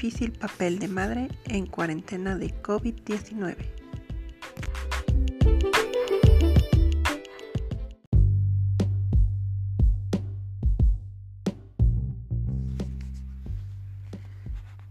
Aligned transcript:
difícil 0.00 0.30
papel 0.30 0.78
de 0.78 0.86
madre 0.86 1.28
en 1.46 1.66
cuarentena 1.66 2.36
de 2.36 2.54
COVID-19. 2.62 3.56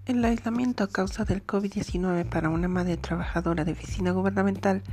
El 0.08 0.26
aislamiento 0.26 0.84
a 0.84 0.88
causa 0.88 1.24
del 1.24 1.48
COVID-19 1.48 2.28
para 2.28 2.50
una 2.50 2.68
madre 2.68 2.98
trabajadora 2.98 3.64
de 3.64 3.72
oficina 3.72 4.12
gubernamental 4.12 4.84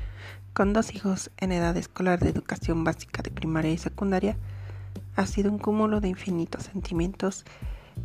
con 0.53 0.73
dos 0.73 0.95
hijos 0.95 1.32
en 1.39 1.51
edad 1.51 1.76
escolar 1.76 2.21
de 2.21 2.29
educación 2.29 2.85
básica 2.85 3.21
de 3.21 3.32
primaria 3.32 3.73
y 3.73 3.79
secundaria 3.79 4.37
ha 5.17 5.26
sido 5.26 5.51
un 5.51 5.59
cúmulo 5.59 6.01
de 6.01 6.07
infinitos 6.07 6.62
sentimientos 6.62 7.45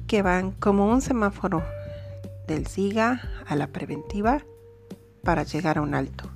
que 0.07 0.23
van 0.23 0.54
como 0.54 0.88
un 0.88 1.02
semáforo 1.02 1.63
del 2.49 2.66
SIGA 2.66 3.21
a 3.45 3.55
la 3.55 3.67
preventiva 3.67 4.44
para 5.23 5.44
llegar 5.44 5.77
a 5.77 5.81
un 5.81 5.94
alto. 5.94 6.31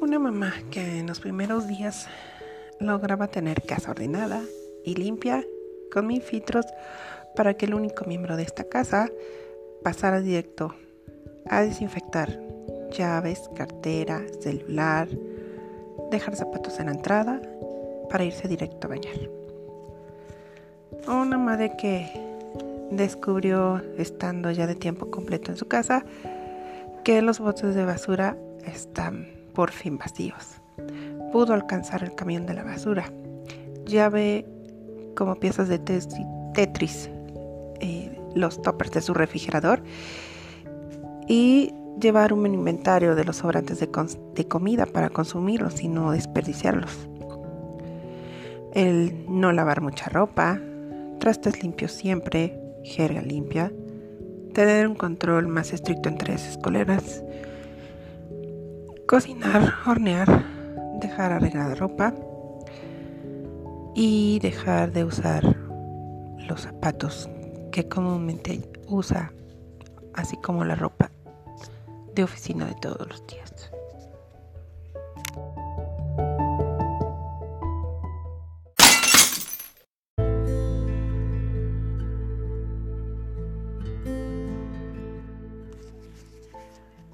Una 0.00 0.20
mamá 0.20 0.54
que 0.70 1.00
en 1.00 1.08
los 1.08 1.18
primeros 1.18 1.66
días 1.66 2.06
lograba 2.78 3.26
tener 3.26 3.62
casa 3.62 3.90
ordenada 3.90 4.40
y 4.84 4.94
limpia 4.94 5.44
con 5.90 6.06
mil 6.06 6.22
filtros 6.22 6.66
para 7.36 7.54
que 7.54 7.66
el 7.66 7.74
único 7.74 8.04
miembro 8.06 8.36
de 8.36 8.42
esta 8.42 8.64
casa 8.64 9.08
pasara 9.82 10.20
directo 10.20 10.74
a 11.48 11.60
desinfectar 11.60 12.40
llaves, 12.90 13.48
cartera, 13.54 14.22
celular, 14.40 15.08
dejar 16.10 16.34
zapatos 16.34 16.80
en 16.80 16.86
la 16.86 16.92
entrada 16.92 17.40
para 18.10 18.24
irse 18.24 18.48
directo 18.48 18.86
a 18.86 18.90
bañar. 18.90 19.16
Una 21.06 21.38
madre 21.38 21.76
que 21.76 22.08
descubrió, 22.90 23.82
estando 23.98 24.50
ya 24.50 24.66
de 24.66 24.74
tiempo 24.74 25.10
completo 25.10 25.50
en 25.50 25.56
su 25.56 25.66
casa, 25.66 26.04
que 27.04 27.22
los 27.22 27.38
botes 27.38 27.74
de 27.74 27.84
basura 27.84 28.36
están 28.64 29.28
por 29.54 29.70
fin 29.70 29.98
vacíos. 29.98 30.60
Pudo 31.32 31.54
alcanzar 31.54 32.02
el 32.02 32.14
camión 32.14 32.46
de 32.46 32.54
la 32.54 32.64
basura. 32.64 33.10
Ya 33.84 34.08
ve 34.08 34.46
como 35.14 35.36
piezas 35.36 35.68
de 35.68 35.78
Tetris 35.78 37.10
los 38.36 38.62
toppers 38.62 38.92
de 38.92 39.00
su 39.00 39.14
refrigerador 39.14 39.82
y 41.26 41.74
llevar 42.00 42.32
un 42.32 42.46
inventario 42.46 43.14
de 43.14 43.24
los 43.24 43.36
sobrantes 43.38 43.80
de, 43.80 44.48
comida 44.48 44.86
para 44.86 45.08
consumirlos 45.08 45.82
y 45.82 45.88
no 45.88 46.12
desperdiciarlos. 46.12 47.08
El 48.74 49.24
no 49.28 49.52
lavar 49.52 49.80
mucha 49.80 50.10
ropa, 50.10 50.60
trastes 51.18 51.62
limpios 51.62 51.92
siempre, 51.92 52.60
jerga 52.84 53.22
limpia, 53.22 53.72
tener 54.52 54.86
un 54.86 54.94
control 54.94 55.48
más 55.48 55.72
estricto 55.72 56.08
entre 56.08 56.34
las 56.34 56.46
escoleras, 56.46 57.24
cocinar, 59.08 59.72
hornear, 59.86 60.44
dejar 61.00 61.32
arreglada 61.32 61.74
ropa 61.74 62.14
y 63.94 64.38
dejar 64.40 64.92
de 64.92 65.04
usar 65.04 65.56
los 66.46 66.60
zapatos 66.62 67.30
que 67.76 67.86
comúnmente 67.90 68.62
usa, 68.88 69.34
así 70.14 70.38
como 70.38 70.64
la 70.64 70.76
ropa 70.76 71.10
de 72.14 72.24
oficina 72.24 72.64
de 72.64 72.74
todos 72.76 73.06
los 73.06 73.26
días. 73.26 73.70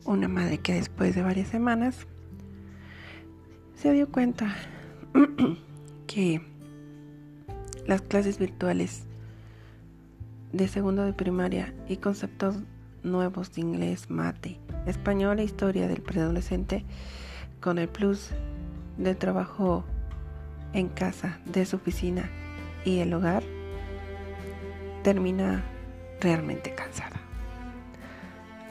una 0.05 0.29
madre 0.29 0.59
que 0.59 0.75
después 0.75 1.17
de 1.17 1.23
varias 1.23 1.49
semanas 1.49 2.07
se 3.75 3.93
dio 3.93 4.09
cuenta 4.13 4.55
que 6.07 6.41
las 7.87 8.03
clases 8.03 8.39
virtuales 8.39 9.07
de 10.53 10.69
segundo 10.69 11.05
de 11.05 11.13
primaria 11.13 11.75
y 11.89 11.97
conceptos 11.97 12.57
nuevos 13.03 13.53
de 13.53 13.63
inglés, 13.63 14.11
mate, 14.11 14.59
español 14.87 15.39
e 15.39 15.45
historia 15.45 15.89
del 15.89 16.03
preadolescente 16.03 16.85
con 17.61 17.79
el 17.79 17.89
plus 17.89 18.31
del 18.97 19.17
trabajo 19.17 19.85
en 20.73 20.89
casa, 20.89 21.39
de 21.47 21.65
su 21.65 21.77
oficina 21.77 22.31
y 22.85 22.99
el 22.99 23.13
hogar, 23.15 23.43
termina 25.03 25.63
realmente 26.21 26.75
cansada 26.75 27.23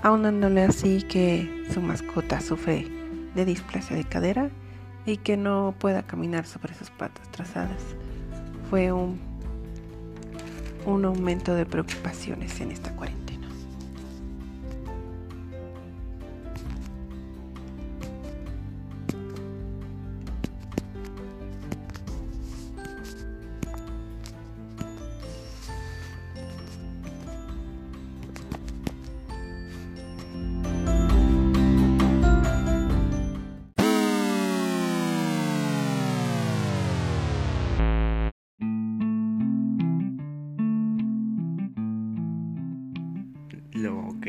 aunándole 0.03 0.63
así 0.63 1.03
que 1.03 1.65
su 1.71 1.81
mascota 1.81 2.41
sufre 2.41 2.87
de 3.35 3.45
displasia 3.45 3.95
de 3.95 4.03
cadera 4.03 4.49
y 5.05 5.17
que 5.17 5.37
no 5.37 5.75
pueda 5.77 6.03
caminar 6.03 6.45
sobre 6.45 6.73
sus 6.73 6.89
patas 6.89 7.29
trazadas. 7.31 7.81
Fue 8.69 8.91
un, 8.91 9.19
un 10.85 11.05
aumento 11.05 11.53
de 11.55 11.65
preocupaciones 11.65 12.59
en 12.61 12.71
esta 12.71 12.95
cuarentena. 12.95 13.20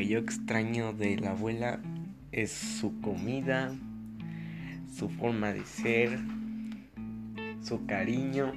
Yo 0.07 0.19
extraño 0.19 0.93
de 0.93 1.17
la 1.17 1.31
abuela 1.31 1.79
es 2.31 2.51
su 2.51 2.99
comida, 3.01 3.73
su 4.91 5.09
forma 5.09 5.53
de 5.53 5.65
ser, 5.65 6.19
su 7.61 7.85
cariño, 7.85 8.53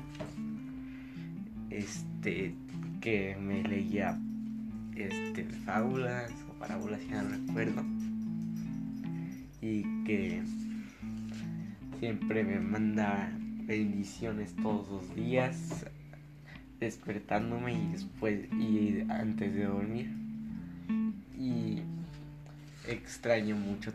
este 1.70 2.54
que 3.00 3.36
me 3.40 3.62
leía 3.62 4.18
este 4.96 5.44
fábulas 5.44 6.32
o 6.50 6.58
parábolas 6.58 7.00
ya 7.08 7.22
no 7.22 7.36
recuerdo. 7.36 7.84
Y 9.60 9.82
que 10.04 10.42
siempre 11.98 12.44
me 12.44 12.60
manda 12.60 13.30
bendiciones 13.66 14.54
todos 14.56 14.88
los 14.88 15.14
días 15.14 15.86
despertándome 16.80 17.72
y 17.74 17.92
después 17.92 18.52
y 18.52 19.04
antes 19.08 19.54
de 19.54 19.64
dormir 19.64 20.25
y 21.38 21.82
extraño 22.86 23.56
mucho 23.56 23.92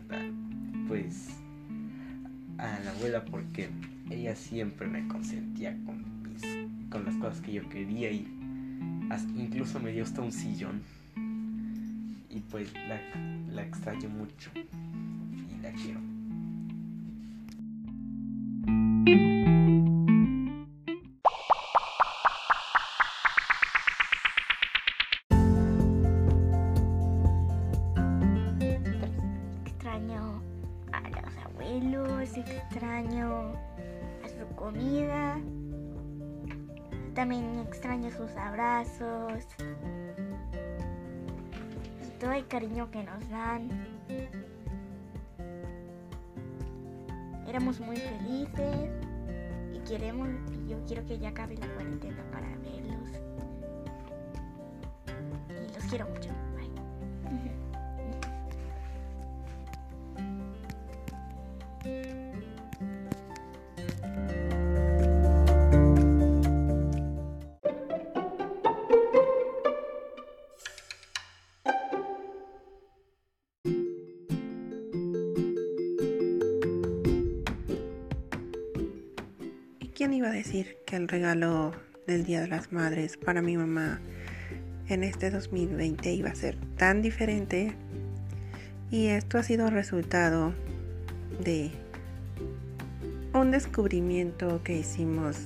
pues 0.88 1.28
a 2.58 2.78
la 2.80 2.90
abuela 2.90 3.24
porque 3.24 3.70
ella 4.10 4.36
siempre 4.36 4.86
me 4.86 5.06
consentía 5.08 5.76
con 5.84 6.12
con 6.92 7.04
las 7.06 7.16
cosas 7.16 7.40
que 7.40 7.54
yo 7.54 7.68
quería 7.68 8.10
y 8.10 8.26
incluso 9.36 9.80
me 9.80 9.92
dio 9.92 10.04
hasta 10.04 10.20
un 10.20 10.32
sillón. 10.32 10.82
Y 12.30 12.40
pues 12.50 12.72
la, 12.74 13.00
la 13.52 13.62
extraño 13.62 14.08
mucho 14.08 14.50
y 14.54 15.62
la 15.62 15.72
quiero 15.72 16.11
comida, 34.62 35.40
también 37.14 37.58
extraño 37.66 38.12
sus 38.12 38.30
abrazos, 38.36 39.44
todo 42.20 42.30
el 42.30 42.46
cariño 42.46 42.88
que 42.92 43.02
nos 43.02 43.28
dan. 43.28 43.68
Éramos 47.48 47.80
muy 47.80 47.96
felices 47.96 48.88
y 49.74 49.80
queremos 49.80 50.28
y 50.64 50.70
yo 50.70 50.76
quiero 50.86 51.04
que 51.06 51.18
ya 51.18 51.30
acabe 51.30 51.56
la 51.56 51.66
cuarentena 51.74 52.22
para 52.30 52.46
verlos. 52.58 53.10
¿Quién 80.02 80.14
iba 80.14 80.30
a 80.30 80.32
decir 80.32 80.78
que 80.84 80.96
el 80.96 81.06
regalo 81.06 81.70
del 82.08 82.24
Día 82.24 82.40
de 82.40 82.48
las 82.48 82.72
Madres 82.72 83.16
para 83.16 83.40
mi 83.40 83.56
mamá 83.56 84.00
en 84.88 85.04
este 85.04 85.30
2020 85.30 86.12
iba 86.12 86.28
a 86.28 86.34
ser 86.34 86.56
tan 86.76 87.02
diferente? 87.02 87.76
Y 88.90 89.06
esto 89.06 89.38
ha 89.38 89.44
sido 89.44 89.70
resultado 89.70 90.54
de 91.38 91.70
un 93.32 93.52
descubrimiento 93.52 94.60
que 94.64 94.76
hicimos 94.76 95.36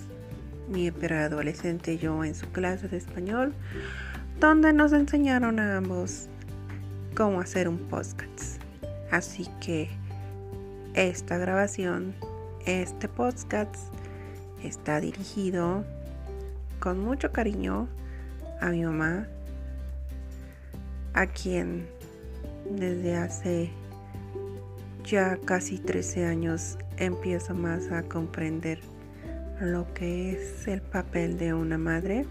mi 0.70 0.88
adolescente 0.88 1.92
y 1.92 1.98
yo 1.98 2.24
en 2.24 2.34
su 2.34 2.48
clase 2.48 2.88
de 2.88 2.96
español, 2.96 3.52
donde 4.40 4.72
nos 4.72 4.94
enseñaron 4.94 5.60
a 5.60 5.76
ambos 5.76 6.28
cómo 7.14 7.42
hacer 7.42 7.68
un 7.68 7.76
podcast. 7.76 8.62
Así 9.10 9.46
que 9.60 9.90
esta 10.94 11.36
grabación, 11.36 12.14
este 12.64 13.06
podcast, 13.06 13.76
está 14.62 15.00
dirigido 15.00 15.84
con 16.78 17.00
mucho 17.00 17.32
cariño 17.32 17.88
a 18.60 18.70
mi 18.70 18.84
mamá, 18.84 19.26
a 21.14 21.26
quien 21.26 21.86
desde 22.70 23.16
hace 23.16 23.70
ya 25.04 25.38
casi 25.44 25.78
13 25.78 26.26
años 26.26 26.78
empiezo 26.96 27.54
más 27.54 27.90
a 27.92 28.02
comprender 28.02 28.80
lo 29.60 29.92
que 29.94 30.32
es 30.32 30.66
el 30.68 30.82
papel 30.82 31.38
de 31.38 31.54
una 31.54 31.78
madre 31.78 32.26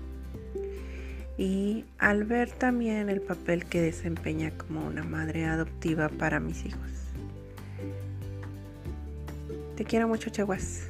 y 1.37 1.85
al 1.97 2.23
ver 2.23 2.51
también 2.51 3.09
el 3.09 3.21
papel 3.21 3.65
que 3.65 3.81
desempeña 3.81 4.51
como 4.51 4.85
una 4.85 5.03
madre 5.03 5.45
adoptiva 5.45 6.09
para 6.09 6.39
mis 6.39 6.65
hijos. 6.65 6.89
Te 9.75 9.83
quiero 9.83 10.07
mucho, 10.07 10.29
Chaguas. 10.29 10.87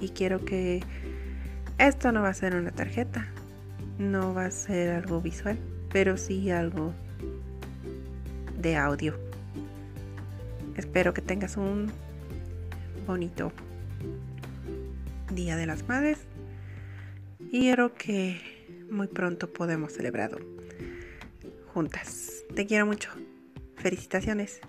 Y 0.00 0.10
quiero 0.10 0.44
que 0.44 0.82
esto 1.78 2.12
no 2.12 2.22
va 2.22 2.28
a 2.28 2.34
ser 2.34 2.54
una 2.54 2.70
tarjeta, 2.70 3.28
no 3.98 4.34
va 4.34 4.46
a 4.46 4.50
ser 4.50 4.90
algo 4.90 5.20
visual, 5.20 5.58
pero 5.90 6.16
sí 6.16 6.50
algo 6.50 6.92
de 8.58 8.76
audio. 8.76 9.18
Espero 10.76 11.12
que 11.12 11.22
tengas 11.22 11.56
un 11.56 11.90
bonito 13.06 13.52
Día 15.32 15.56
de 15.56 15.66
las 15.66 15.86
Madres 15.88 16.18
y 17.50 17.60
quiero 17.60 17.94
que 17.94 18.86
muy 18.90 19.08
pronto 19.08 19.52
podemos 19.52 19.92
celebrarlo 19.92 20.38
juntas. 21.72 22.42
Te 22.54 22.66
quiero 22.66 22.86
mucho. 22.86 23.10
Felicitaciones. 23.76 24.60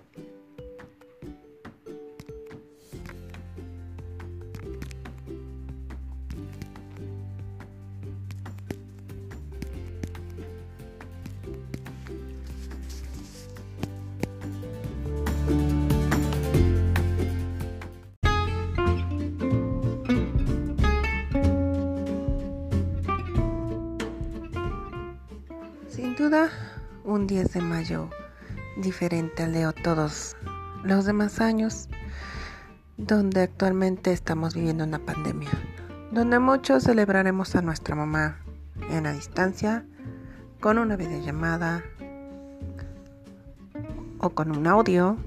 Sin 26.00 26.16
duda, 26.16 26.48
un 27.04 27.26
10 27.26 27.52
de 27.52 27.60
mayo 27.60 28.08
diferente 28.78 29.42
al 29.42 29.52
de 29.52 29.70
todos 29.82 30.34
los 30.82 31.04
demás 31.04 31.42
años, 31.42 31.90
donde 32.96 33.42
actualmente 33.42 34.10
estamos 34.10 34.54
viviendo 34.54 34.84
una 34.84 34.98
pandemia, 34.98 35.50
donde 36.10 36.38
muchos 36.38 36.84
celebraremos 36.84 37.54
a 37.54 37.60
nuestra 37.60 37.96
mamá 37.96 38.38
en 38.88 39.04
la 39.04 39.12
distancia, 39.12 39.84
con 40.58 40.78
una 40.78 40.96
videollamada 40.96 41.84
o 44.20 44.30
con 44.30 44.56
un 44.56 44.66
audio, 44.66 45.18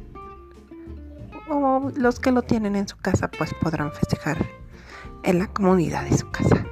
o 1.51 1.91
los 1.95 2.19
que 2.19 2.31
lo 2.31 2.41
tienen 2.41 2.75
en 2.75 2.87
su 2.87 2.97
casa 2.97 3.29
pues 3.29 3.53
podrán 3.61 3.91
festejar 3.91 4.43
en 5.21 5.37
la 5.37 5.45
comunidad 5.45 6.09
de 6.09 6.17
su 6.17 6.31
casa. 6.31 6.62